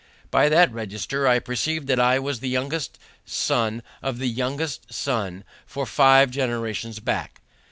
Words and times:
By 0.31 0.49
that 0.49 0.71
register 0.73 1.27
I 1.27 1.37
perceived 1.37 1.85
that 1.85 1.99
I 1.99 2.17
was 2.17 2.39
the 2.39 2.49
youngest 2.49 2.97
son 3.23 3.83
of 4.01 4.17
the 4.17 4.25
youngest 4.29 4.91
son 4.91 5.43
for 5.67 5.85
five 5.85 6.31
generations 6.31 6.99
back. 6.99 7.39